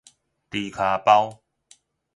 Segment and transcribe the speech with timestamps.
[0.49, 1.43] 豬跤包